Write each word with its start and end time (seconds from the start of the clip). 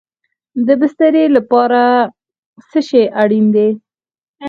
د 0.65 0.69
بسترې 0.79 1.23
لپاره 1.35 1.81
څه 2.69 2.79
شی 2.87 3.03
اړین 3.21 3.45
دی؟ 3.55 3.69